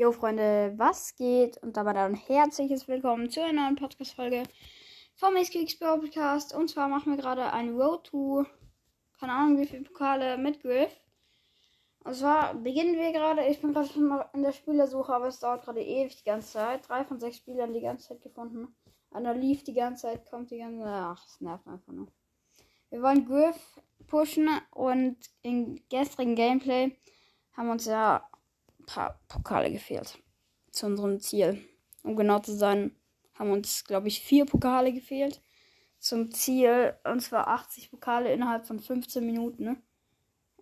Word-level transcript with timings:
Jo 0.00 0.12
Freunde, 0.12 0.72
was 0.78 1.14
geht? 1.14 1.58
Und 1.58 1.76
dabei 1.76 1.92
dann 1.92 2.14
herzliches 2.14 2.88
Willkommen 2.88 3.28
zu 3.28 3.44
einer 3.44 3.64
neuen 3.64 3.76
Podcast-Folge 3.76 4.44
vom 5.14 5.36
Ace 5.36 5.78
Podcast. 5.78 6.54
Und 6.54 6.70
zwar 6.70 6.88
machen 6.88 7.12
wir 7.12 7.18
gerade 7.18 7.52
ein 7.52 7.78
Road 7.78 8.04
to, 8.04 8.46
keine 9.18 9.32
Ahnung 9.34 9.58
wie 9.58 9.66
viele 9.66 9.82
Pokale 9.82 10.38
mit 10.38 10.62
Griff. 10.62 10.90
Und 12.02 12.14
zwar 12.14 12.54
beginnen 12.54 12.96
wir 12.96 13.12
gerade, 13.12 13.46
ich 13.46 13.60
bin 13.60 13.74
gerade 13.74 13.90
in 14.32 14.42
der 14.42 14.52
Spielersuche, 14.52 15.12
aber 15.12 15.26
es 15.26 15.38
dauert 15.38 15.66
gerade 15.66 15.82
ewig 15.82 16.16
die 16.16 16.24
ganze 16.24 16.52
Zeit. 16.52 16.88
Drei 16.88 17.04
von 17.04 17.20
sechs 17.20 17.36
Spielern 17.36 17.74
die 17.74 17.82
ganze 17.82 18.08
Zeit 18.08 18.22
gefunden. 18.22 18.74
Einer 19.10 19.34
lief 19.34 19.64
die 19.64 19.74
ganze 19.74 20.04
Zeit, 20.04 20.24
kommt 20.30 20.50
die 20.50 20.60
ganze 20.60 20.80
Zeit. 20.80 20.94
Ach, 20.94 21.26
es 21.26 21.42
nervt 21.42 21.66
einfach 21.66 21.92
nur. 21.92 22.06
Wir 22.88 23.02
wollen 23.02 23.26
Griff 23.26 23.78
pushen 24.06 24.48
und 24.70 25.18
im 25.42 25.78
gestrigen 25.90 26.36
Gameplay 26.36 26.96
haben 27.52 27.68
uns 27.68 27.84
ja 27.84 28.29
paar 28.86 29.20
Pokale 29.28 29.70
gefehlt 29.70 30.18
zu 30.70 30.86
unserem 30.86 31.20
Ziel. 31.20 31.64
Um 32.02 32.16
genau 32.16 32.38
zu 32.38 32.56
sein, 32.56 32.96
haben 33.34 33.50
uns, 33.50 33.84
glaube 33.84 34.08
ich, 34.08 34.20
vier 34.20 34.46
Pokale 34.46 34.92
gefehlt 34.92 35.40
zum 35.98 36.30
Ziel. 36.32 36.94
Und 37.04 37.20
zwar 37.20 37.48
80 37.48 37.90
Pokale 37.90 38.32
innerhalb 38.32 38.66
von 38.66 38.80
15 38.80 39.24
Minuten. 39.24 39.64
Ne? 39.64 39.82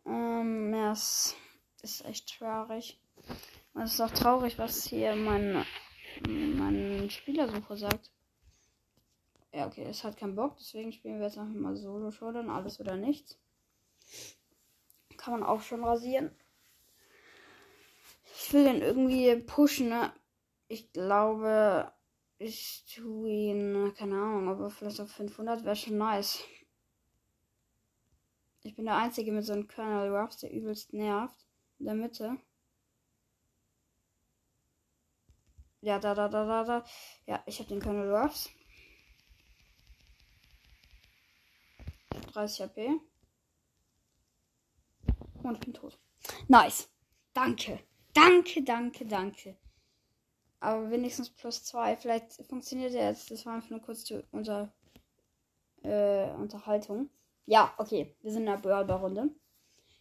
Ähm, 0.06 0.74
ja, 0.74 0.92
es 0.92 1.36
ist 1.82 2.04
echt 2.04 2.38
traurig. 2.38 3.00
Es 3.74 3.94
ist 3.94 4.00
auch 4.00 4.10
traurig, 4.10 4.58
was 4.58 4.84
hier 4.84 5.14
mein, 5.14 5.64
mein 6.26 7.08
Spielersuche 7.10 7.76
sagt. 7.76 8.10
Ja, 9.52 9.66
okay, 9.66 9.84
es 9.88 10.04
hat 10.04 10.16
keinen 10.16 10.34
Bock, 10.34 10.56
deswegen 10.58 10.92
spielen 10.92 11.18
wir 11.18 11.26
jetzt 11.26 11.38
einfach 11.38 11.54
mal 11.54 11.76
Solo 11.76 12.10
Showdown, 12.10 12.50
alles 12.50 12.80
oder 12.80 12.96
nichts. 12.96 13.38
Kann 15.16 15.32
man 15.32 15.42
auch 15.42 15.62
schon 15.62 15.84
rasieren. 15.84 16.30
Ich 18.40 18.52
will 18.52 18.64
den 18.64 18.82
irgendwie 18.82 19.34
pushen, 19.34 19.88
ne? 19.88 20.12
Ich 20.68 20.92
glaube, 20.92 21.92
ich 22.38 22.84
tue 22.86 23.28
ihn, 23.28 23.92
keine 23.94 24.14
Ahnung, 24.14 24.48
aber 24.48 24.70
vielleicht 24.70 25.00
auf 25.00 25.10
500 25.10 25.64
wäre 25.64 25.74
schon 25.74 25.98
nice. 25.98 26.44
Ich 28.62 28.76
bin 28.76 28.84
der 28.84 28.96
Einzige 28.96 29.32
mit 29.32 29.44
so 29.44 29.54
einem 29.54 29.66
Colonel 29.66 30.14
Ruffs, 30.14 30.38
der 30.38 30.52
übelst 30.52 30.92
nervt. 30.92 31.46
In 31.80 31.86
der 31.86 31.94
Mitte. 31.94 32.38
Ja, 35.80 35.98
da, 35.98 36.14
da, 36.14 36.28
da, 36.28 36.44
da, 36.46 36.64
da. 36.64 36.84
Ja, 37.26 37.42
ich 37.44 37.58
habe 37.58 37.68
den 37.68 37.82
Colonel 37.82 38.14
Ruffs. 38.14 38.50
30 42.32 42.60
HP. 42.60 43.00
Und 45.42 45.54
ich 45.54 45.60
bin 45.60 45.74
tot. 45.74 45.98
Nice. 46.46 46.88
Danke. 47.34 47.80
Danke, 48.14 48.62
danke, 48.62 49.06
danke. 49.06 49.56
Aber 50.60 50.90
wenigstens 50.90 51.30
plus 51.30 51.64
zwei. 51.64 51.96
Vielleicht 51.96 52.32
funktioniert 52.48 52.94
er 52.94 53.10
jetzt. 53.10 53.30
Das 53.30 53.46
war 53.46 53.54
einfach 53.54 53.70
nur 53.70 53.80
kurz 53.80 54.04
zur 54.04 54.24
unter, 54.32 54.72
äh, 55.82 56.30
Unterhaltung. 56.32 57.10
Ja, 57.46 57.72
okay. 57.78 58.14
Wir 58.22 58.32
sind 58.32 58.42
in 58.42 58.46
der 58.46 58.58
Brawler-Runde. 58.58 59.30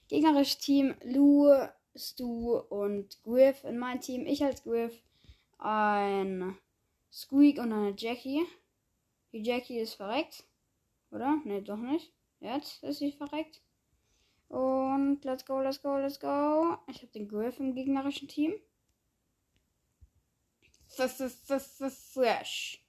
Gegnerisches 0.08 0.58
Team 0.59 0.95
Lou, 1.03 1.47
Stu 1.95 2.58
und 2.58 3.22
Griff 3.23 3.64
in 3.64 3.77
mein 3.77 4.02
Team. 4.02 4.25
Ich 4.25 4.44
als 4.44 4.64
Griff. 4.64 5.03
Ein 5.59 6.58
Squeak 7.11 7.59
und 7.59 7.71
eine 7.71 7.94
Jackie. 7.95 8.45
Die 9.31 9.44
Jackie 9.44 9.80
ist 9.80 9.95
verreckt. 9.95 10.44
Oder? 11.11 11.39
Ne, 11.45 11.61
doch 11.61 11.77
nicht. 11.77 12.14
Jetzt 12.39 12.83
ist 12.83 12.99
sie 12.99 13.11
verreckt. 13.11 13.61
Und 14.49 15.23
let's 15.25 15.45
go, 15.45 15.59
let's 15.59 15.81
go, 15.81 15.97
let's 15.97 16.19
go. 16.19 16.77
Ich 16.87 16.97
habe 16.97 17.11
den 17.13 17.27
Griff 17.27 17.59
im 17.59 17.73
gegnerischen 17.73 18.27
Team. 18.27 18.53
Fresh. 20.89 22.83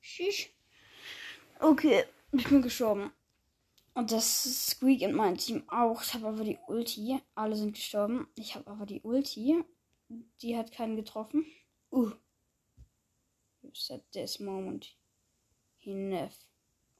Shish. 0.00 0.50
Okay, 1.60 2.04
ich 2.32 2.48
bin 2.48 2.62
gestorben. 2.62 3.12
Und 3.94 4.12
das 4.12 4.68
Squeak 4.68 5.02
in 5.02 5.12
meinem 5.12 5.36
Team 5.38 5.68
auch. 5.68 6.02
Ich 6.02 6.14
habe 6.14 6.28
aber 6.28 6.44
die 6.44 6.58
Ulti. 6.68 7.20
Alle 7.34 7.56
sind 7.56 7.74
gestorben. 7.74 8.28
Ich 8.36 8.54
habe 8.54 8.70
aber 8.70 8.86
die 8.86 9.00
Ulti. 9.02 9.64
Die 10.40 10.56
hat 10.56 10.70
keinen 10.70 10.94
getroffen. 10.94 11.44
Uh. 11.90 12.12
At 13.90 14.12
this 14.12 14.38
moment. 14.38 14.96
Enough. 15.82 16.46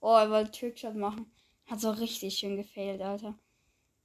Oh, 0.00 0.16
er 0.16 0.28
wollte 0.31 0.50
Trickshot 0.50 0.97
machen. 0.97 1.31
Hat 1.69 1.81
so 1.81 1.91
richtig 1.91 2.39
schön 2.39 2.56
gefailt, 2.56 3.01
Alter. 3.03 3.34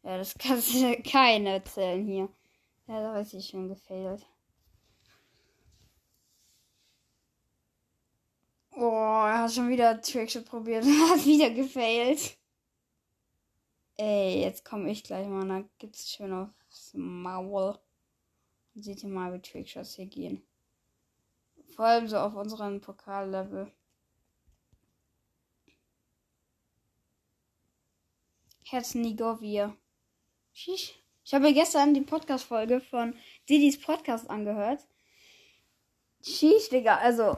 Ja, 0.03 0.17
das 0.17 0.35
kannst 0.37 0.73
du 0.73 1.01
keiner 1.01 1.51
erzählen 1.51 2.05
hier. 2.05 2.29
Ja, 2.87 3.01
so 3.01 3.17
richtig 3.17 3.45
schön 3.45 3.69
gefailt. 3.69 4.25
Oh, 8.75 9.23
er 9.25 9.43
hat 9.43 9.53
schon 9.53 9.69
wieder 9.69 10.01
Trickshot 10.01 10.45
probiert 10.45 10.83
und 10.83 11.09
hat 11.09 11.25
wieder 11.25 11.51
gefailt. 11.51 12.37
Ey, 13.95 14.41
jetzt 14.41 14.65
komme 14.65 14.91
ich 14.91 15.03
gleich 15.03 15.27
mal. 15.27 15.47
Da 15.47 15.63
gibt's 15.77 16.11
schön 16.11 16.33
aufs 16.33 16.93
Maul. 16.93 17.77
Seht 18.75 19.03
ihr 19.03 19.09
mal, 19.09 19.31
wie 19.33 19.39
Trickshots 19.39 19.95
hier 19.95 20.07
gehen. 20.07 20.43
Vor 21.75 21.85
allem 21.85 22.07
so 22.07 22.17
auf 22.17 22.33
unserem 22.35 22.81
Pokallevel. 22.81 23.71
Herzen-Nigovia. 28.65 29.75
Ich 30.53 31.01
habe 31.31 31.53
gestern 31.53 31.93
die 31.93 32.01
Podcast-Folge 32.01 32.81
von 32.81 33.15
Didis 33.49 33.79
Podcast 33.79 34.29
angehört. 34.29 34.81
Sheesh, 36.25 36.69
Digga, 36.69 36.97
also 36.97 37.37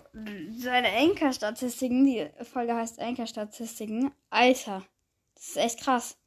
seine 0.58 0.90
Anchor-Statistiken, 0.90 2.06
die 2.06 2.30
Folge 2.44 2.76
heißt 2.76 3.00
Anchor-Statistiken. 3.00 4.12
Alter, 4.30 4.86
das 5.34 5.48
ist 5.48 5.58
echt 5.58 5.80
krass. 5.80 6.18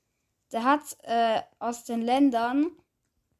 Der 0.50 0.64
hat 0.64 0.82
äh, 1.02 1.42
aus 1.58 1.84
den 1.84 2.02
Ländern, 2.02 2.66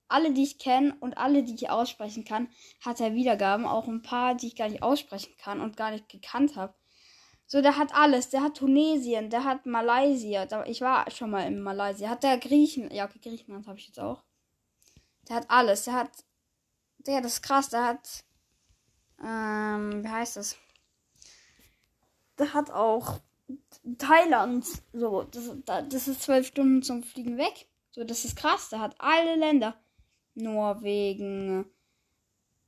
alle, 0.07 0.33
die 0.33 0.45
ich 0.45 0.59
kenne 0.59 0.97
und 1.01 1.19
alle, 1.19 1.43
die 1.43 1.55
ich 1.55 1.71
aussprechen 1.71 2.25
kann, 2.25 2.49
hat 2.81 3.01
er 3.01 3.15
Wiedergaben. 3.15 3.67
Auch 3.67 3.89
ein 3.89 4.03
paar, 4.03 4.35
die 4.35 4.49
ich 4.49 4.57
gar 4.57 4.69
nicht 4.69 4.83
aussprechen 4.83 5.35
kann 5.39 5.61
und 5.61 5.77
gar 5.77 5.91
nicht 5.91 6.09
gekannt 6.09 6.57
habe. 6.57 6.75
So, 7.51 7.63
der 7.63 7.79
hat 7.79 7.95
alles. 7.95 8.29
Der 8.29 8.43
hat 8.43 8.59
Tunesien, 8.59 9.31
der 9.31 9.43
hat 9.43 9.65
Malaysia. 9.65 10.47
Ich 10.67 10.83
war 10.83 11.11
schon 11.11 11.31
mal 11.31 11.47
in 11.47 11.61
Malaysia. 11.63 12.11
Hat 12.11 12.23
der 12.23 12.37
Griechen. 12.37 12.91
Ja, 12.93 13.07
okay, 13.07 13.19
Griechenland 13.21 13.67
habe 13.67 13.79
ich 13.79 13.87
jetzt 13.87 13.99
auch. 13.99 14.23
Der 15.29 15.37
hat 15.37 15.51
alles. 15.51 15.85
Der 15.85 15.95
hat. 15.95 16.11
Der, 16.99 17.23
das 17.23 17.35
ist 17.35 17.43
krass. 17.43 17.71
Der 17.71 17.85
hat. 17.87 18.25
Ähm, 19.25 20.05
wie 20.05 20.09
heißt 20.09 20.37
das? 20.37 20.59
Der 22.39 22.53
hat 22.53 22.71
auch 22.71 23.19
Thailand. 23.97 24.67
So, 24.93 25.23
das, 25.23 25.51
das 25.65 26.07
ist 26.07 26.23
zwölf 26.23 26.47
Stunden 26.49 26.83
zum 26.83 27.03
Fliegen 27.03 27.39
weg. 27.39 27.67
So, 27.93 28.05
das 28.05 28.27
ist 28.27 28.37
krass. 28.37 28.69
Der 28.69 28.81
hat 28.81 28.95
alle 28.99 29.37
Länder. 29.37 29.75
Norwegen. 30.35 31.65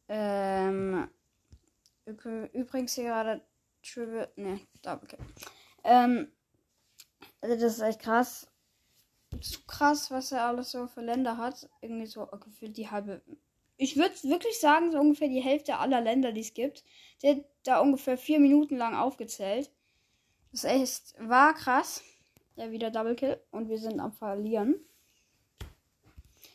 Ähm. 0.08 1.06
Übrigens 2.54 2.94
hier 2.94 3.04
gerade 3.04 3.42
Trivial. 3.82 4.30
Ne, 4.36 4.60
Double 4.82 5.08
Kill. 5.08 5.18
Ähm, 5.84 6.32
also 7.40 7.54
das 7.54 7.74
ist 7.74 7.80
echt 7.80 8.00
krass. 8.00 8.46
Zu 9.40 9.62
krass, 9.66 10.10
was 10.10 10.32
er 10.32 10.44
alles 10.44 10.72
so 10.72 10.86
für 10.86 11.02
Länder 11.02 11.36
hat. 11.36 11.68
Irgendwie 11.80 12.06
so 12.06 12.26
gefühlt 12.26 12.76
die 12.76 12.90
halbe. 12.90 13.22
Ich 13.76 13.96
würde 13.96 14.14
wirklich 14.24 14.60
sagen, 14.60 14.92
so 14.92 14.98
ungefähr 14.98 15.28
die 15.28 15.40
Hälfte 15.40 15.78
aller 15.78 16.00
Länder, 16.00 16.32
die 16.32 16.40
es 16.40 16.52
gibt. 16.52 16.84
Der 17.22 17.36
hat 17.36 17.44
da 17.62 17.80
ungefähr 17.80 18.18
vier 18.18 18.40
Minuten 18.40 18.76
lang 18.76 18.94
aufgezählt. 18.94 19.70
Das 20.52 20.64
ist 20.64 20.70
echt, 20.70 21.14
war 21.18 21.54
krass. 21.54 22.02
Ja, 22.56 22.70
wieder 22.70 22.90
Double 22.90 23.14
Kill. 23.14 23.40
Und 23.50 23.68
wir 23.68 23.78
sind 23.78 24.00
am 24.00 24.12
Verlieren. 24.12 24.74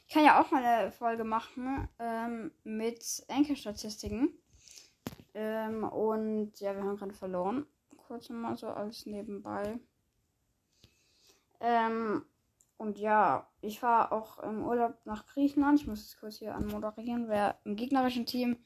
Ich 0.07 0.13
kann 0.13 0.23
ja 0.23 0.39
auch 0.39 0.51
mal 0.51 0.63
eine 0.63 0.91
Folge 0.91 1.23
machen 1.23 1.89
ähm, 1.99 2.51
mit 2.63 3.23
Enkelstatistiken. 3.27 4.37
Ähm, 5.33 5.83
und 5.83 6.59
ja, 6.59 6.75
wir 6.75 6.83
haben 6.83 6.97
gerade 6.97 7.13
verloren. 7.13 7.65
Kurz 8.07 8.29
mal 8.29 8.55
so 8.55 8.67
alles 8.67 9.05
nebenbei. 9.05 9.79
Ähm, 11.59 12.25
und 12.77 12.99
ja, 12.99 13.49
ich 13.61 13.81
war 13.81 14.11
auch 14.11 14.39
im 14.39 14.63
Urlaub 14.63 14.97
nach 15.05 15.25
Griechenland. 15.27 15.81
Ich 15.81 15.87
muss 15.87 16.05
es 16.05 16.19
kurz 16.19 16.37
hier 16.37 16.55
anmoderieren. 16.55 17.29
Wer 17.29 17.59
im 17.63 17.75
gegnerischen 17.75 18.25
Team 18.25 18.57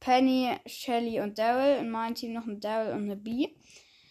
Penny, 0.00 0.56
Shelly 0.66 1.20
und 1.20 1.38
Daryl. 1.38 1.78
In 1.78 1.90
meinem 1.90 2.14
Team 2.14 2.32
noch 2.32 2.46
ein 2.46 2.60
Daryl 2.60 2.92
und 2.92 3.04
eine 3.04 3.16
Bee. 3.16 3.56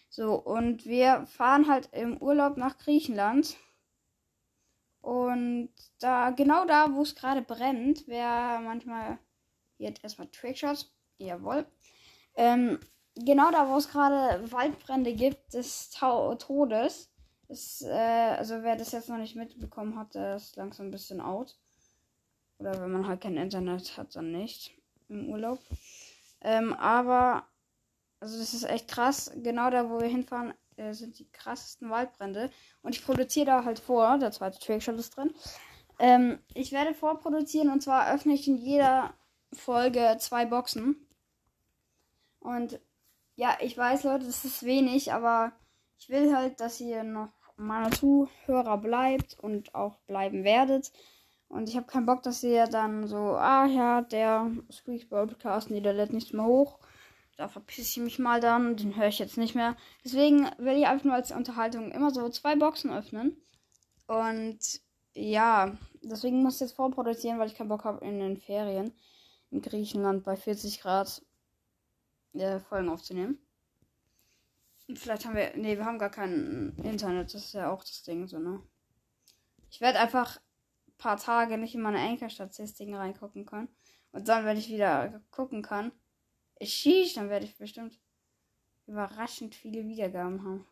So, 0.09 0.35
und 0.35 0.85
wir 0.85 1.25
fahren 1.27 1.67
halt 1.67 1.89
im 1.93 2.17
Urlaub 2.21 2.57
nach 2.57 2.77
Griechenland. 2.77 3.57
Und 5.01 5.69
da, 5.99 6.31
genau 6.31 6.65
da, 6.65 6.93
wo 6.93 7.01
es 7.01 7.15
gerade 7.15 7.41
brennt, 7.41 8.07
wäre 8.07 8.59
manchmal 8.61 9.19
jetzt 9.77 10.03
erstmal 10.03 10.27
Trickshots. 10.27 10.93
Jawohl. 11.19 11.65
Ähm, 12.35 12.79
genau 13.15 13.51
da, 13.51 13.69
wo 13.69 13.77
es 13.77 13.89
gerade 13.89 14.51
Waldbrände 14.51 15.13
gibt, 15.13 15.53
des 15.53 15.91
Tau 15.91 16.35
Todes. 16.35 17.11
Ist, 17.47 17.81
äh, 17.81 18.35
also 18.37 18.61
wer 18.63 18.75
das 18.75 18.91
jetzt 18.91 19.09
noch 19.09 19.17
nicht 19.17 19.35
mitbekommen 19.35 19.97
hat, 19.97 20.15
der 20.15 20.35
ist 20.35 20.55
langsam 20.55 20.87
ein 20.87 20.91
bisschen 20.91 21.19
out. 21.19 21.57
Oder 22.59 22.79
wenn 22.81 22.91
man 22.91 23.07
halt 23.07 23.21
kein 23.21 23.37
Internet 23.37 23.97
hat, 23.97 24.15
dann 24.15 24.31
nicht 24.31 24.73
im 25.07 25.29
Urlaub. 25.29 25.59
Ähm, 26.41 26.73
aber, 26.73 27.47
also 28.19 28.37
das 28.37 28.53
ist 28.53 28.63
echt 28.63 28.87
krass. 28.87 29.31
Genau 29.35 29.69
da, 29.69 29.89
wo 29.89 29.99
wir 29.99 30.07
hinfahren, 30.07 30.53
äh, 30.77 30.93
sind 30.93 31.19
die 31.19 31.29
krassesten 31.31 31.89
Waldbrände. 31.89 32.51
Und 32.81 32.95
ich 32.95 33.03
produziere 33.03 33.45
da 33.47 33.65
halt 33.65 33.79
vor. 33.79 34.17
Der 34.19 34.31
zweite 34.31 34.59
Trickshot 34.59 34.97
ist 34.99 35.17
drin. 35.17 35.33
Ähm, 35.99 36.39
ich 36.53 36.71
werde 36.71 36.93
vorproduzieren 36.93 37.69
und 37.69 37.81
zwar 37.81 38.13
öffne 38.13 38.33
ich 38.33 38.47
in 38.47 38.57
jeder 38.57 39.13
Folge 39.51 40.15
zwei 40.19 40.45
Boxen. 40.45 40.95
Und 42.39 42.79
ja, 43.35 43.57
ich 43.61 43.77
weiß, 43.77 44.03
Leute, 44.03 44.25
das 44.25 44.45
ist 44.45 44.63
wenig, 44.63 45.13
aber 45.13 45.53
ich 45.97 46.09
will 46.09 46.35
halt, 46.35 46.59
dass 46.59 46.79
ihr 46.79 47.03
noch 47.03 47.31
meine 47.57 47.89
Zuhörer 47.91 48.77
bleibt 48.77 49.37
und 49.39 49.75
auch 49.75 49.97
bleiben 50.07 50.43
werdet. 50.43 50.91
Und 51.49 51.67
ich 51.67 51.75
habe 51.75 51.87
keinen 51.87 52.05
Bock, 52.05 52.23
dass 52.23 52.43
ihr 52.43 52.67
dann 52.67 53.07
so, 53.07 53.17
ah 53.17 53.65
ja, 53.65 54.01
der 54.01 54.51
Squeaks 54.71 55.09
Podcast, 55.09 55.69
nee, 55.69 55.81
der 55.81 55.93
lädt 55.93 56.13
nichts 56.13 56.31
mehr 56.31 56.45
hoch. 56.45 56.79
Da 57.37 57.47
verpisse 57.47 57.81
ich 57.81 57.97
mich 57.97 58.19
mal 58.19 58.39
dann, 58.39 58.75
den 58.75 58.95
höre 58.95 59.07
ich 59.07 59.19
jetzt 59.19 59.37
nicht 59.37 59.55
mehr. 59.55 59.75
Deswegen 60.03 60.49
will 60.57 60.77
ich 60.77 60.87
einfach 60.87 61.05
nur 61.05 61.15
als 61.15 61.31
Unterhaltung 61.31 61.91
immer 61.91 62.11
so 62.11 62.29
zwei 62.29 62.55
Boxen 62.55 62.91
öffnen. 62.91 63.37
Und 64.07 64.59
ja, 65.13 65.77
deswegen 66.01 66.43
muss 66.43 66.55
ich 66.55 66.61
jetzt 66.61 66.75
vorproduzieren, 66.75 67.39
weil 67.39 67.47
ich 67.47 67.55
keinen 67.55 67.69
Bock 67.69 67.83
habe 67.83 68.05
in 68.05 68.19
den 68.19 68.37
Ferien 68.37 68.93
in 69.51 69.61
Griechenland 69.61 70.23
bei 70.23 70.35
40 70.35 70.81
Grad 70.81 71.21
äh, 72.33 72.59
Folgen 72.59 72.89
aufzunehmen. 72.89 73.39
Vielleicht 74.95 75.25
haben 75.25 75.35
wir. 75.35 75.55
Nee, 75.55 75.77
wir 75.77 75.85
haben 75.85 75.99
gar 75.99 76.09
kein 76.09 76.75
Internet. 76.83 77.33
Das 77.33 77.45
ist 77.45 77.53
ja 77.53 77.71
auch 77.71 77.83
das 77.83 78.03
Ding, 78.03 78.27
so, 78.27 78.39
ne? 78.39 78.61
Ich 79.69 79.81
werde 79.81 79.99
einfach 79.99 80.37
ein 80.87 80.97
paar 80.97 81.17
Tage 81.17 81.57
nicht 81.57 81.75
in 81.75 81.81
meine 81.81 81.99
Anchor-Statistiken 81.99 82.95
reingucken 82.95 83.45
können. 83.45 83.69
Und 84.11 84.27
dann, 84.27 84.45
wenn 84.45 84.57
ich 84.57 84.69
wieder 84.69 85.21
gucken 85.29 85.61
kann, 85.61 85.91
schieß, 86.61 87.13
dann 87.13 87.29
werde 87.29 87.45
ich 87.45 87.57
bestimmt 87.57 87.99
überraschend 88.87 89.53
viele 89.53 89.85
Wiedergaben 89.85 90.43
haben. 90.43 90.65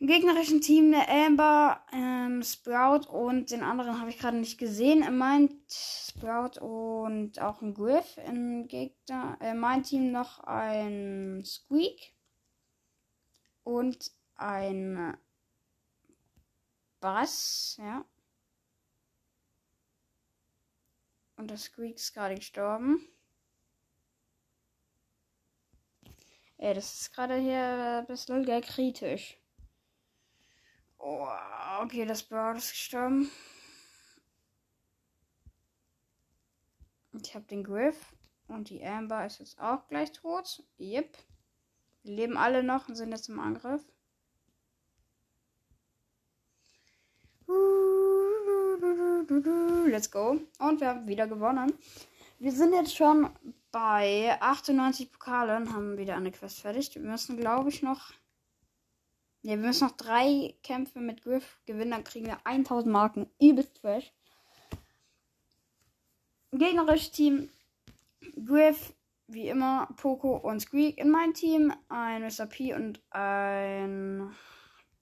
Im 0.00 0.06
gegnerischen 0.06 0.62
Team 0.62 0.94
eine 0.94 1.06
Amber, 1.10 1.84
ähm, 1.92 2.42
Sprout 2.42 3.06
und 3.10 3.50
den 3.50 3.62
anderen 3.62 4.00
habe 4.00 4.08
ich 4.08 4.18
gerade 4.18 4.38
nicht 4.38 4.56
gesehen. 4.56 5.18
Mein 5.18 5.60
Sprout 5.68 6.58
und 6.58 7.38
auch 7.38 7.60
ein 7.60 7.74
Griff 7.74 8.16
im 8.16 8.66
Gegner. 8.66 9.36
Äh, 9.42 9.52
mein 9.52 9.82
Team 9.82 10.10
noch 10.10 10.40
ein 10.40 11.42
Squeak 11.44 12.14
und 13.62 14.10
ein 14.36 15.18
Bass, 17.00 17.76
ja. 17.78 18.02
Und 21.36 21.50
das 21.50 21.64
Squeak 21.64 21.96
ist 21.96 22.14
gerade 22.14 22.36
gestorben. 22.36 23.06
Ey, 26.56 26.72
das 26.72 27.02
ist 27.02 27.12
gerade 27.12 27.36
hier 27.36 27.98
ein 28.00 28.06
bisschen 28.06 28.46
kritisch. 28.62 29.39
Oh, 31.02 31.26
okay, 31.82 32.04
das 32.04 32.22
Brown 32.22 32.56
ist 32.56 32.72
gestorben. 32.72 33.30
Ich 37.12 37.34
habe 37.34 37.46
den 37.46 37.64
Griff 37.64 37.96
und 38.48 38.68
die 38.68 38.84
Amber 38.84 39.24
ist 39.24 39.38
jetzt 39.38 39.58
auch 39.58 39.88
gleich 39.88 40.12
tot. 40.12 40.62
Yep. 40.78 41.16
Die 42.04 42.14
leben 42.14 42.36
alle 42.36 42.62
noch 42.62 42.88
und 42.88 42.96
sind 42.96 43.12
jetzt 43.12 43.30
im 43.30 43.40
Angriff. 43.40 43.82
Let's 49.86 50.10
go. 50.10 50.38
Und 50.58 50.80
wir 50.80 50.88
haben 50.88 51.06
wieder 51.06 51.26
gewonnen. 51.26 51.72
Wir 52.38 52.52
sind 52.52 52.74
jetzt 52.74 52.94
schon 52.94 53.30
bei 53.72 54.36
98 54.40 55.10
Pokalen, 55.12 55.72
haben 55.72 55.96
wieder 55.96 56.16
eine 56.16 56.30
Quest 56.30 56.60
fertig. 56.60 56.94
Wir 56.94 57.02
müssen, 57.02 57.38
glaube 57.38 57.70
ich, 57.70 57.82
noch 57.82 58.12
ja, 59.42 59.52
wir 59.52 59.66
müssen 59.66 59.86
noch 59.88 59.96
drei 59.96 60.54
Kämpfe 60.62 61.00
mit 61.00 61.22
Griff 61.22 61.60
gewinnen, 61.64 61.92
dann 61.92 62.04
kriegen 62.04 62.26
wir 62.26 62.38
1000 62.44 62.92
Marken. 62.92 63.30
Übelst 63.40 63.78
fresh. 63.78 64.12
Gegnerisches 66.52 67.12
Team 67.12 67.48
Griff, 68.44 68.92
wie 69.28 69.48
immer, 69.48 69.88
Poco 69.96 70.36
und 70.36 70.60
Squeak. 70.60 70.98
In 70.98 71.10
meinem 71.10 71.32
Team 71.32 71.72
ein 71.88 72.22
Mr. 72.22 72.46
P 72.46 72.74
und 72.74 73.00
ein 73.10 74.34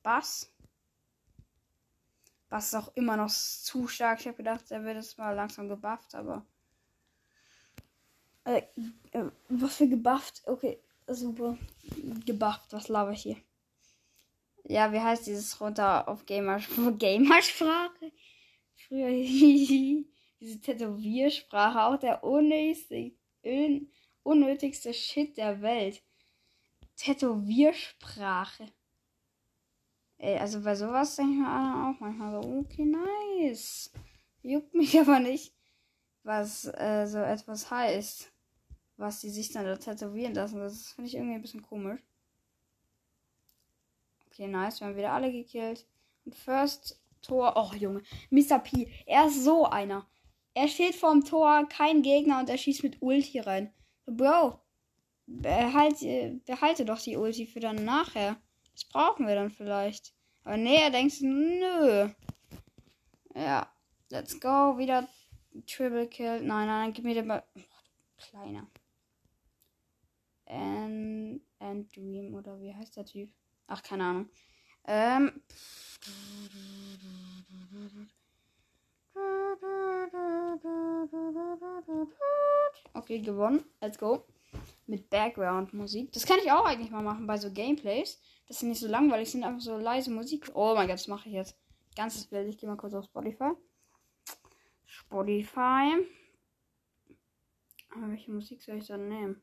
Bass. 0.03 0.53
Bass 2.49 2.69
ist 2.69 2.75
auch 2.75 2.95
immer 2.95 3.17
noch 3.17 3.31
zu 3.31 3.89
stark. 3.89 4.21
Ich 4.21 4.27
habe 4.27 4.37
gedacht, 4.37 4.71
er 4.71 4.85
wird 4.85 4.97
jetzt 4.97 5.19
mal 5.19 5.33
langsam 5.35 5.69
gebufft, 5.69 6.15
aber. 6.15 6.47
Äh, 8.45 8.63
äh, 9.11 9.25
was 9.49 9.77
für 9.77 9.89
gebufft? 9.89 10.43
Okay, 10.47 10.79
super. 11.09 11.59
Gebufft, 12.25 12.73
was 12.73 12.89
laber 12.89 13.13
ich 13.13 13.23
hier? 13.23 13.37
Ja, 14.69 14.93
wie 14.93 15.01
heißt 15.01 15.27
dieses 15.27 15.59
runter 15.63 16.07
auf 16.09 16.27
Gamers 16.27 16.65
Gamersprache? 16.99 18.13
Früher 18.77 19.09
diese 20.41 20.61
Tätowiersprache, 20.61 21.83
auch 21.85 21.99
der 21.99 22.23
unnötigste, 22.23 23.13
unnötigste 24.23 24.93
Shit 24.93 25.39
der 25.39 25.63
Welt. 25.63 26.03
Tätowiersprache. 26.97 28.71
Ey, 30.19 30.37
also 30.37 30.61
bei 30.61 30.75
sowas 30.75 31.17
denke 31.17 31.33
ich 31.33 31.39
mir 31.39 31.47
auch 31.47 32.01
manchmal 32.01 32.43
so, 32.43 32.49
okay, 32.59 32.85
nice. 32.85 33.91
Juckt 34.43 34.75
mich 34.75 35.01
aber 35.01 35.19
nicht, 35.19 35.55
was 36.25 36.67
äh, 36.67 37.07
so 37.07 37.19
etwas 37.19 37.71
heißt. 37.71 38.31
Was 38.99 39.21
die 39.21 39.31
sich 39.31 39.51
dann 39.51 39.65
da 39.65 39.77
tätowieren 39.77 40.35
lassen. 40.35 40.59
Das 40.59 40.93
finde 40.93 41.09
ich 41.09 41.15
irgendwie 41.15 41.37
ein 41.37 41.43
bisschen 41.43 41.63
komisch. 41.63 42.03
Okay, 44.39 44.47
nice. 44.47 44.79
Wir 44.79 44.87
haben 44.87 44.97
wieder 44.97 45.13
alle 45.13 45.33
gekillt. 45.33 45.85
Und 46.25 46.37
First 46.37 47.03
Tor. 47.23 47.55
Oh, 47.57 47.75
Junge. 47.75 48.03
Mr. 48.31 48.61
P. 48.61 48.89
Er 49.05 49.27
ist 49.27 49.43
so 49.43 49.65
einer. 49.67 50.07
Er 50.55 50.69
steht 50.69 50.95
vorm 50.95 51.25
Tor, 51.25 51.69
kein 51.69 52.03
Gegner 52.03 52.39
und 52.39 52.49
er 52.49 52.57
schießt 52.57 52.85
mit 52.85 53.03
Ulti 53.03 53.41
rein. 53.41 53.73
Bro, 54.07 54.61
behalte, 55.27 56.41
behalte 56.47 56.85
doch 56.85 57.01
die 57.01 57.17
Ulti 57.17 57.47
für 57.47 57.59
dann 57.59 57.85
nachher. 57.85 58.37
Das 58.75 58.85
brauchen 58.85 59.27
wir 59.27 59.35
dann 59.35 59.51
vielleicht. 59.51 60.15
Aber 60.45 60.57
nee, 60.57 60.83
er 60.83 60.91
denkt, 60.91 61.21
nö. 61.21 62.09
Ja, 63.35 63.69
let's 64.11 64.39
go. 64.39 64.79
Wieder 64.79 65.09
Triple 65.67 66.07
Kill. 66.07 66.43
Nein, 66.43 66.69
nein, 66.69 66.93
gib 66.93 67.05
mir 67.05 67.15
den 67.15 67.27
mal. 67.27 67.43
Oh, 67.57 67.61
kleiner. 68.17 68.69
And, 70.47 71.41
and 71.59 71.95
Dream, 71.95 72.35
oder 72.35 72.61
wie 72.61 72.73
heißt 72.73 72.97
der 72.97 73.05
Typ? 73.05 73.31
Ach, 73.69 73.83
keine 73.83 74.05
Ahnung. 74.05 74.31
Ähm. 74.87 75.43
Okay, 82.95 83.21
gewonnen. 83.21 83.65
Let's 83.81 83.99
go. 83.99 84.25
Mit 84.87 85.11
Background-Musik. 85.11 86.13
Das 86.13 86.25
kann 86.25 86.39
ich 86.43 86.51
auch 86.51 86.65
eigentlich 86.65 86.91
mal 86.91 87.03
machen 87.03 87.27
bei 87.27 87.37
so 87.37 87.53
Gameplays. 87.53 88.21
Das 88.47 88.59
sind 88.59 88.71
nicht 88.71 88.81
so 88.81 88.89
langweilig, 88.89 89.31
sind 89.31 89.45
einfach 89.45 89.61
so 89.61 89.77
leise 89.77 90.11
Musik. 90.11 90.51
Oh 90.55 90.75
mein 90.75 90.87
Gott, 90.87 90.95
das 90.95 91.09
mache 91.09 91.29
ich 91.29 91.35
jetzt. 91.35 91.59
Ganzes 91.95 92.25
Bild. 92.25 92.49
Ich 92.49 92.57
gehe 92.57 92.69
mal 92.69 92.77
kurz 92.77 92.95
auf 92.95 93.05
Spotify. 93.05 93.53
Spotify. 94.87 96.07
Aber 97.91 98.09
welche 98.09 98.31
Musik 98.31 98.63
soll 98.63 98.79
ich 98.79 98.87
dann 98.87 99.09
nehmen? 99.09 99.43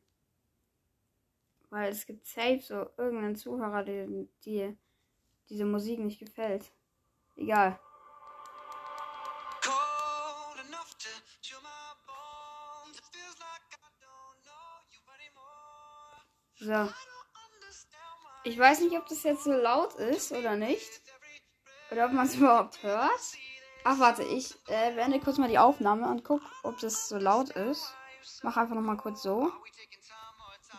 Weil 1.75 1.91
es 1.91 2.05
gibt 2.05 2.25
safe 2.25 2.62
so 2.62 2.89
irgendeinen 2.98 3.36
Zuhörer, 3.36 3.84
der 3.84 4.08
die 4.46 4.77
diese 5.50 5.65
Musik 5.65 6.00
nicht 6.00 6.20
gefällt. 6.20 6.72
Egal. 7.36 7.77
So. 16.60 16.89
Ich 18.46 18.58
weiß 18.58 18.79
nicht, 18.79 18.96
ob 18.96 19.05
das 19.08 19.24
jetzt 19.24 19.44
so 19.44 19.51
laut 19.51 19.96
ist 19.96 20.32
oder 20.32 20.55
nicht. 20.55 21.01
Oder 21.91 22.05
ob 22.05 22.13
man 22.13 22.25
es 22.25 22.36
überhaupt 22.38 22.82
hört. 22.84 23.20
Ach, 23.84 24.00
warte, 24.00 24.24
ich 24.24 24.55
äh, 24.67 24.94
beende 24.96 25.20
kurz 25.20 25.38
mal 25.38 25.50
die 25.50 25.60
Aufnahme 25.60 26.08
und 26.08 26.24
guck, 26.24 26.41
ob 26.63 26.79
das 26.79 27.10
so 27.10 27.17
laut 27.17 27.50
ist. 27.50 27.94
Mach 28.44 28.55
einfach 28.55 28.75
noch 28.75 28.82
mal 28.82 28.96
kurz 28.96 29.22
so. 29.22 29.51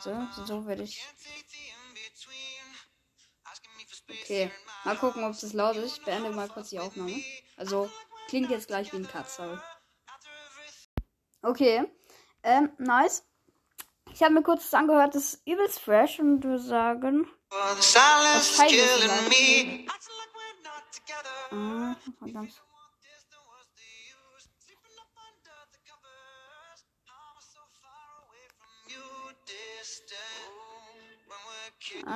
So, 0.01 0.29
so 0.45 0.67
werde 0.67 0.83
ich. 0.83 1.03
Okay, 4.09 4.51
mal 4.85 4.97
gucken, 4.97 5.25
ob 5.25 5.33
es 5.33 5.53
laut 5.53 5.77
ist. 5.77 5.99
Ich 5.99 6.05
beende 6.05 6.31
mal 6.31 6.49
kurz 6.49 6.71
die 6.71 6.79
Aufnahme. 6.79 7.23
Also, 7.57 7.91
klingt 8.29 8.51
jetzt 8.51 8.69
gleich 8.69 8.93
wie 8.93 8.97
ein 8.97 9.09
Cut, 9.09 9.29
sorry. 9.29 9.59
Okay, 11.43 11.85
ähm, 12.43 12.73
nice. 12.79 13.25
Ich 14.13 14.23
habe 14.23 14.35
mir 14.35 14.43
kurz 14.43 14.63
das 14.63 14.75
angehört, 14.75 15.15
das 15.15 15.35
ist 15.35 15.47
übelst 15.47 15.81
fresh 15.81 16.19
und 16.21 16.43
wir 16.43 16.59
sagen. 16.59 17.29
Was 17.51 18.57
Ah, 21.51 21.95
verdammt. 22.19 22.63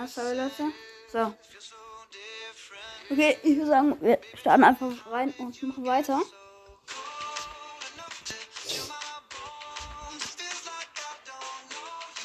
Sorry, 0.07 0.37
Leute. 0.37 0.73
So. 1.13 1.35
Okay, 3.11 3.39
ich 3.43 3.57
würde 3.57 3.67
sagen, 3.67 3.97
wir 4.01 4.19
starten 4.35 4.65
einfach 4.65 4.89
rein 5.11 5.35
und 5.39 5.63
machen 5.63 5.87
weiter. 5.87 6.21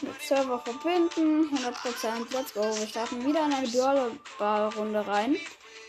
Mit 0.02 0.22
Server 0.22 0.60
verbinden, 0.60 1.50
100%, 1.56 2.34
let's 2.34 2.54
go. 2.54 2.62
Wir 2.62 2.88
starten 2.88 3.26
wieder 3.26 3.46
in 3.46 3.54
eine 3.54 3.68
Brawler-Runde 3.68 5.08
rein. 5.08 5.38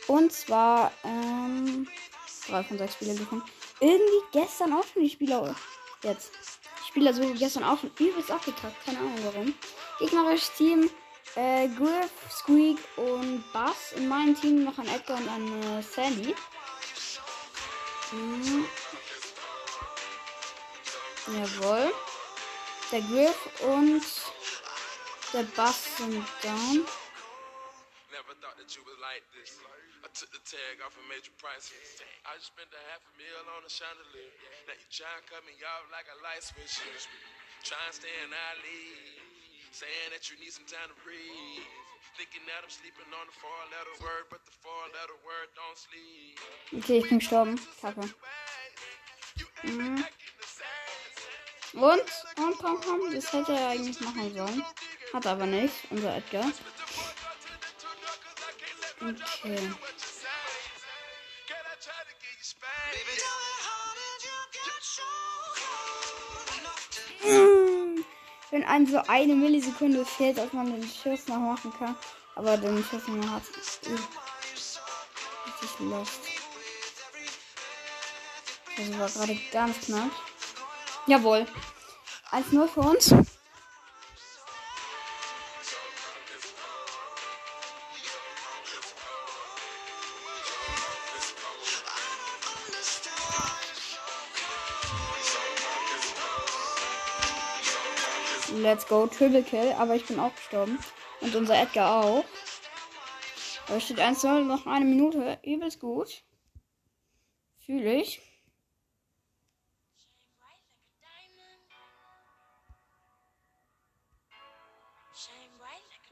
Und 0.06 0.32
zwar, 0.32 0.92
ähm, 1.04 1.88
drei 2.48 2.64
von 2.64 2.78
sechs 2.78 2.94
Spielen 2.94 3.18
bekommen. 3.18 3.42
Irgendwie 3.80 4.22
gestern 4.32 4.72
auch 4.72 4.84
schon 4.84 5.02
die 5.02 5.10
Spieler. 5.10 5.54
Jetzt. 6.02 6.32
Die 6.82 6.88
Spieler 6.88 7.12
so 7.12 7.22
gestern 7.34 7.64
auch 7.64 7.78
schon 7.78 7.90
übelst 7.98 8.30
abgekackt. 8.30 8.84
Keine 8.84 8.98
Ahnung 8.98 9.18
warum. 9.24 9.54
Gegnerisches 9.98 10.52
Team 10.54 10.90
äh, 11.36 11.68
Griff, 11.68 12.10
Squeak 12.30 12.78
und 12.96 13.44
Bass. 13.52 13.92
In 13.92 14.08
meinem 14.08 14.38
Team 14.38 14.64
noch 14.64 14.78
ein 14.78 14.88
Edgar 14.88 15.18
und 15.18 15.28
ein 15.28 15.62
äh, 15.62 15.82
Sandy. 15.82 16.34
Mhm. 18.12 18.68
Jawohl. 21.26 21.92
Der 22.92 23.02
Griff 23.02 23.62
und 23.62 24.04
der 25.32 25.42
Bass 25.54 25.96
sind 25.96 26.24
down. 26.42 26.86
Took 30.16 30.32
the 30.32 30.40
tag 30.48 30.80
off 30.80 30.96
a 30.96 31.04
major 31.12 31.34
price. 31.36 31.68
I 32.24 32.40
just 32.40 32.48
spent 32.48 32.72
a 32.72 32.80
half 32.88 33.04
a 33.04 33.12
meal 33.20 33.44
on 33.52 33.60
a 33.60 33.68
chandelier. 33.68 34.32
Now 34.64 34.72
you 34.72 34.88
try 34.88 35.12
and 35.12 35.20
cut 35.28 35.44
me 35.44 35.52
off 35.60 35.92
like 35.92 36.08
a 36.08 36.16
light 36.24 36.40
switch. 36.40 36.80
Try 37.60 37.76
and 37.84 37.92
stay 37.92 38.08
in 38.24 38.32
our 38.32 38.56
league. 38.64 39.25
Saying 39.76 40.08
that 40.10 40.30
you 40.30 40.38
need 40.40 40.52
some 40.52 40.64
time 40.64 40.88
to 40.88 40.96
breathe. 41.04 41.60
Thinking 42.16 42.40
that 42.48 42.64
I'm 42.64 42.70
sleeping 42.70 43.12
on 43.12 43.26
the 43.28 43.36
four 43.36 43.60
letter 43.68 43.92
word, 44.00 44.24
but 44.30 44.40
the 44.46 44.52
four 44.64 44.72
letter 44.96 45.18
word 45.20 45.52
don't 45.52 45.76
sleep. 45.76 46.40
Okay, 46.80 46.98
ich 47.00 47.08
bin 47.10 47.18
gestorben. 47.18 47.60
Kacke. 47.82 48.08
Mhm. 49.64 50.02
Und? 51.74 52.02
Und 52.38 52.58
komm, 52.58 52.80
komm. 52.80 53.12
Das 53.12 53.30
hätte 53.30 53.52
er 53.52 53.68
eigentlich 53.68 54.00
machen 54.00 54.34
sollen. 54.34 54.64
Hat 55.12 55.26
aber 55.26 55.44
nicht, 55.44 55.74
unser 55.90 56.16
Edgar. 56.16 56.50
Okay. 59.02 59.70
Wenn 68.56 68.64
einem 68.64 68.86
so 68.86 69.02
eine 69.06 69.34
Millisekunde 69.34 70.06
fehlt, 70.06 70.38
dass 70.38 70.50
man 70.54 70.72
den 70.72 70.82
Schuss 70.82 71.28
noch 71.28 71.36
machen 71.36 71.70
kann. 71.78 71.94
Aber 72.36 72.56
den 72.56 72.82
Schuss 72.82 73.06
noch 73.06 73.30
hat. 73.30 73.42
Richtig 75.46 75.78
lost. 75.80 76.20
Das 78.78 78.98
war 78.98 79.26
gerade 79.26 79.38
ganz 79.52 79.80
knapp. 79.80 80.10
Jawohl. 81.06 81.46
1-0 82.32 82.68
für 82.68 82.80
uns. 82.80 83.14
Let's 98.62 98.86
go. 98.86 99.06
Triple 99.06 99.42
Kill. 99.42 99.72
Aber 99.78 99.94
ich 99.94 100.06
bin 100.06 100.20
auch 100.20 100.34
gestorben. 100.34 100.78
Und 101.20 101.34
unser 101.34 101.60
Edgar 101.60 102.04
auch. 102.04 102.24
Da 103.68 103.80
steht 103.80 104.00
1 104.00 104.22
0 104.22 104.44
noch 104.44 104.66
eine 104.66 104.84
Minute. 104.84 105.38
Übelst 105.42 105.80
gut. 105.80 106.22
Fühle 107.64 107.94
ich. 107.94 108.20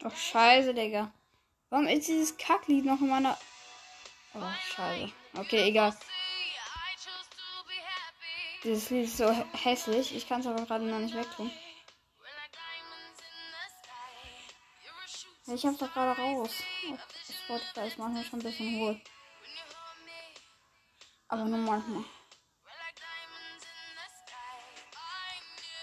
Doch 0.00 0.14
scheiße, 0.14 0.74
Digga. 0.74 1.12
Warum 1.70 1.86
ist 1.86 2.08
dieses 2.08 2.36
Kacklied 2.36 2.84
noch 2.84 3.00
in 3.00 3.08
meiner. 3.08 3.38
Oh, 4.34 4.40
scheiße. 4.74 5.10
Okay, 5.38 5.68
egal. 5.68 5.96
Dieses 8.64 8.90
Lied 8.90 9.04
ist 9.04 9.16
so 9.16 9.30
hässlich. 9.52 10.14
Ich 10.14 10.28
kann 10.28 10.40
es 10.40 10.46
aber 10.46 10.64
gerade 10.66 10.84
noch 10.84 10.98
nicht 10.98 11.14
wegtun. 11.14 11.50
Ich 15.46 15.66
hab's 15.66 15.78
doch 15.78 15.92
gerade 15.92 16.18
raus. 16.18 16.50
Spotify 17.44 17.86
ist 17.86 17.98
manchmal 17.98 18.24
schon 18.24 18.40
ein 18.40 18.44
bisschen 18.44 18.80
hohl. 18.80 19.00
Aber 21.28 21.44
nur 21.44 21.58
manchmal. 21.58 22.04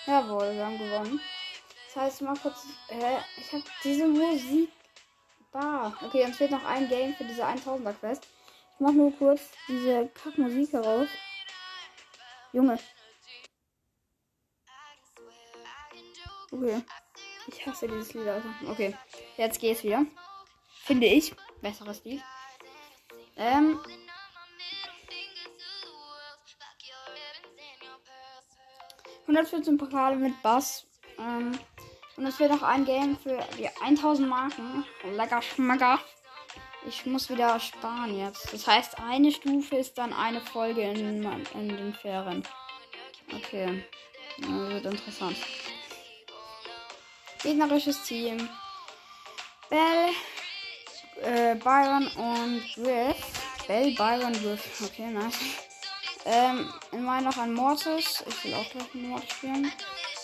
Jawohl, 0.07 0.55
wir 0.55 0.65
haben 0.65 0.79
gewonnen. 0.79 1.21
Das 1.87 2.03
heißt, 2.03 2.21
mal 2.23 2.37
kurz. 2.37 2.65
Hä? 2.87 3.19
Ich 3.37 3.53
hab 3.53 3.61
diese 3.83 4.07
Musik. 4.07 4.71
Da. 5.51 5.95
Okay, 6.01 6.25
uns 6.25 6.37
fehlt 6.37 6.51
noch 6.51 6.63
ein 6.65 6.87
Game 6.89 7.13
für 7.13 7.25
diese 7.25 7.45
1000er 7.45 7.93
Quest. 7.93 8.23
Ich 8.73 8.79
mach 8.79 8.93
nur 8.93 9.15
kurz 9.15 9.41
diese 9.67 10.09
Kackmusik 10.09 10.73
heraus. 10.73 11.09
Junge. 12.51 12.79
Okay. 16.51 16.83
Ich 17.47 17.65
hasse 17.65 17.87
dieses 17.87 18.13
Lied, 18.13 18.27
also. 18.27 18.47
Okay. 18.67 18.95
Jetzt 19.37 19.59
geht's 19.59 19.83
wieder. 19.83 20.05
Finde 20.83 21.07
ich. 21.07 21.33
Besseres 21.61 22.03
Lied. 22.03 22.21
Ähm. 23.35 23.79
...114 29.27 29.77
Pokale 29.77 30.17
mit 30.17 30.41
Bass. 30.41 30.85
Ähm, 31.17 31.57
und 32.17 32.25
es 32.25 32.37
wird 32.39 32.51
noch 32.51 32.63
ein 32.63 32.83
Game 32.83 33.17
für 33.17 33.39
die 33.57 33.69
1000 33.81 34.27
Marken. 34.27 34.83
Lecker 35.13 35.41
Schmacker. 35.41 35.99
Ich 36.85 37.05
muss 37.05 37.29
wieder 37.29 37.59
sparen 37.59 38.17
jetzt. 38.17 38.51
Das 38.53 38.67
heißt, 38.67 38.99
eine 38.99 39.31
Stufe 39.31 39.77
ist 39.77 39.97
dann 39.97 40.11
eine 40.13 40.41
Folge 40.41 40.81
in, 40.81 41.23
in 41.53 41.69
den 41.69 41.93
Ferien. 41.93 42.43
Okay. 43.33 43.85
Das 44.39 44.49
wird 44.49 44.85
interessant. 44.85 45.37
Gegnerisches 47.43 48.03
Team. 48.03 48.49
Bell, 49.69 50.09
äh, 51.21 51.55
Byron 51.55 52.07
und 52.15 52.63
Griff. 52.75 53.17
Bell, 53.67 53.95
Byron, 53.95 54.33
Griff. 54.33 54.81
Okay, 54.83 55.07
nice. 55.07 55.35
Ähm, 56.25 56.71
in 56.91 57.03
meinem 57.03 57.25
noch 57.25 57.37
ein 57.37 57.53
Mortis. 57.53 58.23
Ich 58.27 58.43
will 58.43 58.53
auch 58.53 58.69
gleich 58.69 58.93
einen 58.93 59.09
Mortis 59.09 59.31
spielen. 59.31 59.71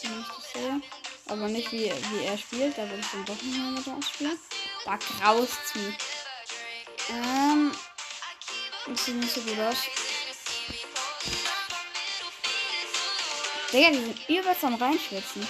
Wenn 0.02 0.20
ich 0.20 0.28
das 0.28 0.54
sehe. 0.54 0.82
Aber 1.30 1.48
nicht 1.48 1.72
wie, 1.72 1.92
wie 2.12 2.26
er 2.26 2.38
spielt. 2.38 2.78
Da 2.78 2.90
will 2.90 3.00
ich 3.00 3.12
dann 3.12 3.26
doch 3.26 3.42
nicht 3.42 3.58
mehr 3.58 3.72
mit 3.72 3.88
uns 3.88 4.10
spielen. 4.10 4.40
Da 4.86 4.98
graust 4.98 5.76
mich. 5.76 5.98
Ähm, 7.10 7.72
das 8.88 9.06
sieht 9.06 9.16
nicht 9.16 9.34
so 9.34 9.42
gut 9.42 9.60
aus. 9.60 9.78
Digga, 13.74 13.90
die 13.92 13.98
sind 13.98 14.30
übelst 14.30 14.64
am 14.64 14.76
reinschwitzen. 14.76 15.48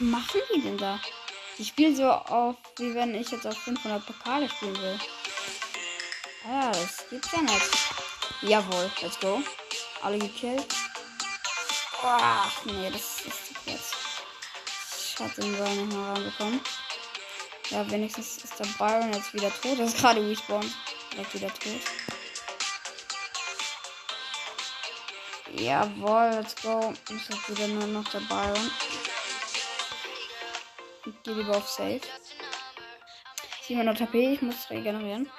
Machen 0.00 0.40
die 0.54 0.60
denn 0.60 0.78
da? 0.78 1.00
Die 1.58 1.64
spielen 1.64 1.96
so 1.96 2.08
auf, 2.08 2.54
wie 2.76 2.94
wenn 2.94 3.16
ich 3.16 3.30
jetzt 3.30 3.46
auf 3.46 3.58
500 3.58 4.06
Pokale 4.06 4.48
spielen 4.48 4.80
will. 4.80 4.98
Ah, 6.46 6.70
das 6.70 7.04
gibt's 7.10 7.32
ja 7.32 7.42
nicht. 7.42 7.70
Jawohl, 8.42 8.90
let's 9.02 9.18
go. 9.18 9.42
Alle 10.02 10.18
gekillt. 10.18 10.66
Ach, 12.00 12.64
nee, 12.64 12.90
das 12.90 13.26
ist 13.26 13.50
jetzt. 13.66 13.94
Schade, 15.16 15.32
den 15.40 15.56
soll 15.56 15.68
nicht 15.68 15.92
mal 15.92 16.12
reinbekommen. 16.12 16.60
Ja, 17.70 17.90
wenigstens 17.90 18.44
ist 18.44 18.58
der 18.60 18.66
Byron 18.78 19.12
jetzt 19.12 19.34
wieder 19.34 19.50
tot. 19.50 19.80
Er 19.80 19.86
ist 19.86 19.98
gerade 19.98 20.20
respawned. 20.20 20.72
Direkt 21.12 21.34
wieder 21.34 21.48
tot. 21.48 21.80
Jawohl, 25.54 26.30
let's 26.34 26.54
go. 26.62 26.94
Ist 27.10 27.30
jetzt 27.30 27.48
wieder 27.50 27.66
nur 27.66 27.86
noch 27.88 28.08
der 28.10 28.20
Byron. 28.20 28.70
Gehe 31.28 31.36
lieber 31.36 31.58
auf 31.58 31.68
Safe. 31.68 32.00
700 33.66 34.00
HP, 34.00 34.32
ich 34.32 34.40
muss 34.40 34.70
regenerieren. 34.70 35.30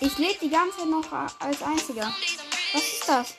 Ich 0.00 0.18
lebe 0.18 0.38
die 0.40 0.50
ganze 0.50 0.78
Zeit 0.78 0.88
noch 0.88 1.12
als 1.12 1.62
einziger. 1.62 2.12
Was 2.72 2.82
ist 2.82 3.08
das? 3.08 3.36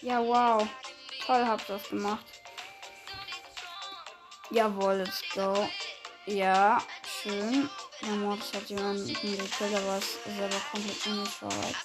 Ja, 0.00 0.24
wow. 0.24 0.66
Toll 1.26 1.44
habt 1.44 1.68
ihr 1.68 1.76
das 1.76 1.90
gemacht. 1.90 2.24
Jawohl, 4.48 4.94
let's 4.94 5.22
go. 5.34 5.68
Ja, 6.24 6.82
schön. 7.22 7.68
Der 8.04 8.16
Mortis 8.16 8.52
hat 8.52 8.68
jemanden 8.68 9.06
gekillt, 9.06 9.40
aber 9.60 9.98
es 9.98 10.04
ist 10.04 10.40
aber 10.40 10.60
komplett 10.72 11.06
ungescheuert. 11.06 11.76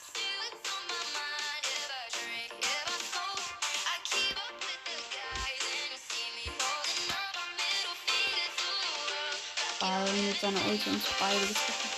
Ball 9.79 10.11
mit 10.13 10.41
seiner 10.41 10.65
Ulti 10.65 10.89
uns 10.89 11.03
beide 11.19 11.39
getroffen. 11.39 11.89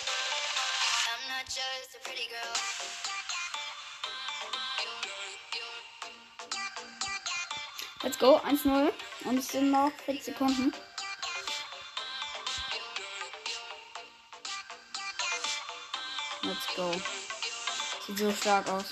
Let's 8.04 8.20
go, 8.20 8.38
1-0. 8.38 8.92
Und 9.26 9.38
es 9.38 9.48
sind 9.48 9.72
noch 9.72 9.92
40 10.06 10.24
Sekunden. 10.24 10.74
Let's 16.50 16.75
go. 16.75 16.91
Sieht 18.08 18.18
so 18.18 18.32
stark 18.32 18.68
aus. 18.70 18.86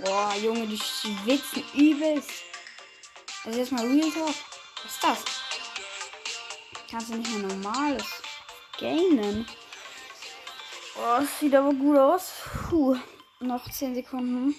Boah, 0.00 0.32
Junge, 0.36 0.68
die 0.68 0.78
schwitzen 0.78 1.64
übelst. 1.74 2.30
Also 3.44 3.58
jetzt 3.58 3.72
mal 3.72 3.84
Real 3.84 4.12
Talk. 4.12 4.28
Was 4.84 4.92
ist 4.92 5.02
das? 5.02 5.24
Kannst 6.88 7.10
du 7.10 7.14
nicht 7.16 7.30
mehr 7.30 7.48
normales 7.48 8.06
gainen? 8.78 9.44
Oh, 10.96 11.18
das 11.18 11.40
sieht 11.40 11.56
aber 11.56 11.74
gut 11.74 11.98
aus. 11.98 12.32
Puh. 12.70 12.96
Noch 13.40 13.68
10 13.68 13.96
Sekunden. 13.96 14.54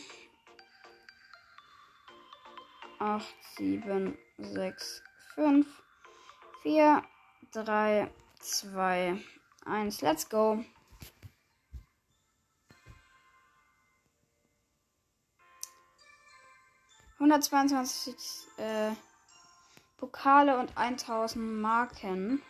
8, 3.00 3.26
7, 3.56 4.18
6, 4.40 5.04
5, 5.36 5.68
4, 6.64 7.04
3, 7.54 8.12
2, 8.44 9.18
1. 9.66 10.02
Let's 10.02 10.30
go. 10.30 10.64
Hundertzweiundzwanzig 17.20 18.16
äh, 18.58 18.92
Pokale 19.96 20.60
und 20.60 20.78
1000 20.78 21.62
Marken. 21.62 22.42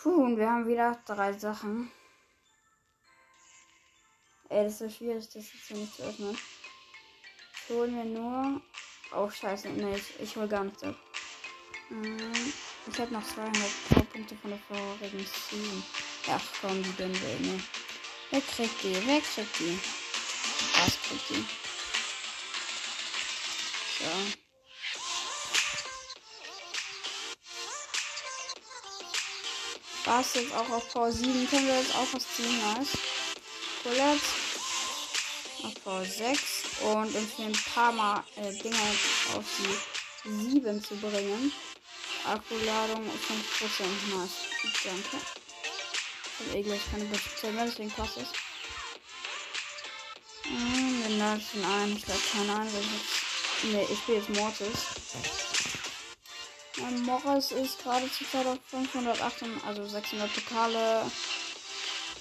Puh, 0.00 0.22
und 0.24 0.36
wir 0.36 0.48
haben 0.48 0.68
wieder 0.68 1.02
drei 1.04 1.32
Sachen. 1.32 1.90
Ey, 4.48 4.62
das 4.62 4.74
ist 4.74 4.78
so 4.78 4.88
schwierig, 4.88 5.24
das 5.24 5.34
jetzt 5.34 5.66
hier 5.66 5.76
nicht 5.76 5.94
zu 5.94 6.02
öffnen. 6.04 6.38
Ich 7.54 7.70
hole 7.70 7.88
mir 7.88 8.04
nur. 8.04 8.62
Oh, 9.12 9.28
scheiße. 9.28 9.68
Nee, 9.70 9.96
ich, 9.96 10.20
ich 10.20 10.36
hole 10.36 10.46
gar 10.46 10.62
nichts 10.62 10.84
ab. 10.84 10.94
Hm, 11.88 12.32
ich 12.90 13.00
habe 13.00 13.12
noch 13.12 13.26
200 13.26 13.54
Punkte 14.12 14.36
von 14.36 14.50
der 14.50 14.60
vorigen 14.68 15.18
Season. 15.18 15.82
Ach 16.30 16.42
komm, 16.60 16.82
die 16.82 16.98
wir, 16.98 17.06
ne? 17.06 17.60
Wer 18.30 18.40
kriegt 18.40 18.82
die? 18.82 18.96
Wer 19.06 19.20
kriegt 19.20 19.58
die? 19.58 19.78
Was 20.74 20.98
kriegt 21.02 21.30
die? 21.30 21.44
So. 23.98 24.38
war 30.08 30.20
es 30.20 30.34
jetzt 30.34 30.54
auch 30.54 30.70
auf 30.70 30.94
V7. 30.94 31.48
Können 31.48 31.66
wir 31.66 31.78
jetzt 31.78 31.94
auch 31.94 32.06
was 32.12 32.26
ziehen, 32.34 32.58
nice. 32.60 32.96
Colette. 33.82 34.20
Auf 35.64 36.02
V6. 36.02 36.38
Und 36.82 37.14
uns 37.14 37.38
ein 37.38 37.52
paar 37.74 37.92
Mal 37.92 38.24
äh, 38.36 38.52
Dinger 38.62 38.76
auf 39.36 39.44
die 39.58 40.50
7 40.50 40.82
zu 40.82 40.96
bringen. 40.96 41.52
Akkuladung 42.28 43.04
5%. 43.04 44.16
Nice. 44.16 44.48
Danke. 44.84 45.16
Ich 46.40 46.46
habe 46.46 46.58
eh 46.58 46.62
gleich 46.62 46.90
keine 46.90 47.04
Beziehung 47.06 47.54
mehr, 47.54 47.64
deswegen 47.64 47.90
passt 47.90 48.18
es. 48.18 48.32
Hm, 50.44 51.02
wir 51.02 51.16
lassen 51.16 51.64
ein. 51.64 51.96
Ich 51.96 52.04
glaube 52.04 52.20
ein, 52.34 52.72
weil 52.72 52.82
ich. 52.82 53.72
Ne, 53.72 53.82
ich 53.90 53.98
spiele 53.98 54.18
jetzt 54.18 54.30
Mortis. 54.30 54.86
Mein 56.80 57.02
Morris 57.02 57.50
ist 57.50 57.82
gerade 57.82 58.08
zurzeit 58.12 58.46
auf 58.46 58.58
508, 58.68 59.44
also 59.66 59.84
600 59.84 60.32
Pokale 60.32 61.10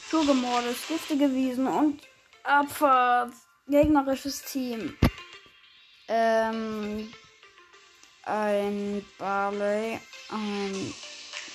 zugemordet, 0.09 0.75
Stifte 0.83 1.17
gewiesen 1.17 1.67
und 1.67 2.01
Abfahrt. 2.43 3.33
Gegnerisches 3.67 4.43
Team. 4.43 4.97
Ähm, 6.07 7.13
ein 8.27 9.05
Barley, 9.17 9.99
ein 10.29 10.93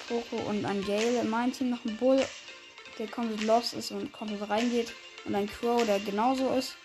Poco 0.08 0.36
und 0.48 0.64
ein 0.64 0.84
Gale. 0.84 1.22
Mein 1.24 1.52
Team 1.52 1.70
noch 1.70 1.84
ein 1.84 1.96
Bull, 1.96 2.24
der 2.98 3.08
komplett 3.08 3.42
lost 3.42 3.74
ist 3.74 3.90
und 3.90 4.12
komplett 4.12 4.48
reingeht. 4.48 4.92
Und 5.24 5.34
ein 5.34 5.48
Crow, 5.48 5.84
der 5.84 6.00
genauso 6.00 6.48
ist. 6.54 6.76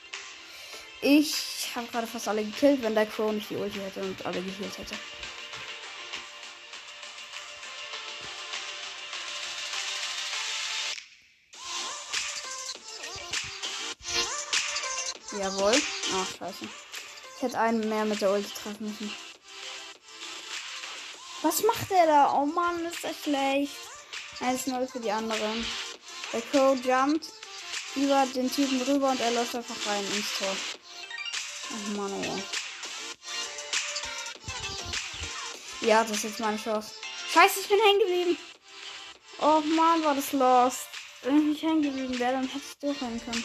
Ich 1.01 1.69
habe 1.75 1.87
gerade 1.87 2.07
fast 2.07 2.27
alle 2.27 2.43
gekillt, 2.43 2.81
wenn 2.81 2.95
der 2.95 3.05
Crow 3.05 3.31
nicht 3.31 3.49
die 3.49 3.55
Ulti 3.55 3.79
hätte 3.79 4.01
und 4.01 4.25
alle 4.25 4.41
gekillt 4.41 4.77
hätte. 4.77 4.95
Jawohl. 15.39 15.75
Ach, 16.13 16.37
scheiße. 16.39 16.65
Ich 17.35 17.43
hätte 17.43 17.59
einen 17.59 17.87
mehr 17.87 18.05
mit 18.05 18.21
der 18.21 18.31
Ulti 18.31 18.49
treffen 18.49 18.87
müssen. 18.87 19.26
Was 21.43 21.63
macht 21.63 21.89
der 21.91 22.05
da? 22.07 22.33
Oh 22.33 22.45
Mann, 22.45 22.85
ist 22.85 23.03
das 23.03 23.15
schlecht. 23.23 23.75
1-0 24.39 24.91
für 24.91 24.99
die 24.99 25.11
anderen. 25.11 25.65
Der 26.33 26.41
Crow 26.41 26.77
jumpt 26.83 27.27
über 27.95 28.25
den 28.35 28.51
Typen 28.51 28.81
rüber 28.81 29.09
und 29.11 29.19
er 29.19 29.31
läuft 29.31 29.55
einfach 29.55 29.75
rein 29.87 30.03
ins 30.15 30.37
Tor. 30.37 30.55
Oh 31.71 31.97
Mann, 31.97 32.11
oh. 32.13 32.39
Ja, 35.81 36.03
das 36.03 36.17
ist 36.17 36.23
jetzt 36.23 36.39
meine 36.39 36.57
Chance. 36.57 36.91
Scheiße, 37.33 37.59
ich 37.61 37.67
bin 37.67 37.79
hängen 37.79 37.99
geblieben. 37.99 38.37
Oh 39.39 39.61
Mann, 39.61 40.03
war 40.03 40.15
das 40.15 40.31
lost. 40.31 40.87
Wenn 41.21 41.51
ich 41.51 41.61
hängen 41.61 41.81
geblieben 41.81 42.17
wäre, 42.19 42.33
dann 42.33 42.47
hätte 42.47 42.65
ich 42.67 42.77
durchrennen 42.79 43.23
können. 43.23 43.43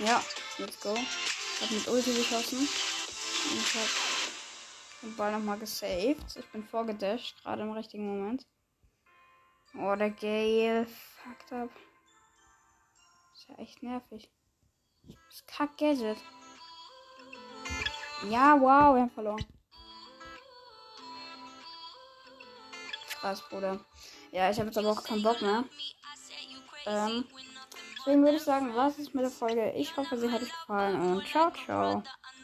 Ja, 0.00 0.22
let's 0.58 0.80
go. 0.80 0.94
Ich 0.94 1.62
habe 1.62 1.74
mit 1.74 1.88
Ulti 1.88 2.14
geschossen. 2.14 2.58
Und 2.58 3.60
ich 3.60 3.74
habe 3.74 4.09
den 5.02 5.16
Ball 5.16 5.32
nochmal 5.32 5.58
gesaved. 5.58 6.36
Ich 6.36 6.46
bin 6.52 6.64
vorgedasht, 6.64 7.42
gerade 7.42 7.62
im 7.62 7.72
richtigen 7.72 8.06
Moment. 8.06 8.46
Oh, 9.74 9.94
der 9.96 10.10
Gale. 10.10 10.86
Fucked 10.86 11.52
up. 11.52 11.70
Ist 13.34 13.48
ja 13.48 13.54
echt 13.58 13.82
nervig. 13.82 14.30
Das 15.02 15.46
kack 15.46 15.76
Gadget. 15.78 16.18
Ja, 18.28 18.60
wow, 18.60 18.94
wir 18.94 19.02
haben 19.02 19.10
verloren. 19.10 19.44
Krass, 23.08 23.42
Bruder. 23.48 23.84
Ja, 24.32 24.50
ich 24.50 24.58
habe 24.58 24.68
jetzt 24.68 24.78
aber 24.78 24.90
auch 24.90 25.02
keinen 25.02 25.22
Bock 25.22 25.40
mehr. 25.40 25.64
Ähm, 26.86 27.24
Deswegen 28.00 28.22
würde 28.24 28.36
ich 28.36 28.42
sagen, 28.42 28.74
was 28.74 28.98
ist 28.98 29.14
mit 29.14 29.24
der 29.24 29.30
Folge? 29.30 29.72
Ich 29.72 29.94
hoffe, 29.94 30.16
sie 30.16 30.30
hat 30.30 30.42
euch 30.42 30.48
gefallen 30.50 31.00
und 31.00 31.26
ciao, 31.26 31.50
ciao. 31.50 32.02